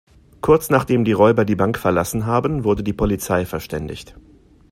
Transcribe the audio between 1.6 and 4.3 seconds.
verlassen haben, wurde die Polizei verständigt.